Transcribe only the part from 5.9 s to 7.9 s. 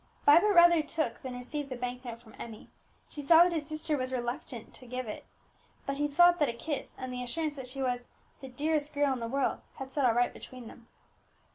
he thought that a kiss, and the assurance that she